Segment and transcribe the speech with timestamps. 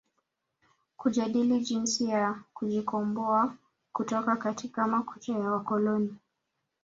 [0.97, 3.57] Kujadili jinsi ya kujikomboa
[3.93, 6.15] kutoka katika makucha ya wakoloni